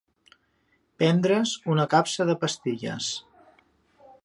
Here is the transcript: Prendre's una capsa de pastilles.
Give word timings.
Prendre's 1.01 1.51
una 1.75 1.85
capsa 1.93 2.27
de 2.31 2.37
pastilles. 2.45 3.13